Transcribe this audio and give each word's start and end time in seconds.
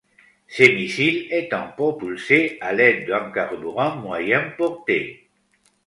Ces 0.47 0.73
missiles 0.73 1.27
étaient 1.31 1.55
propulsés 1.77 2.57
à 2.59 2.73
l'aide 2.73 3.07
d'un 3.07 3.29
carburant 3.29 3.97
moyenne-portée. 3.97 5.29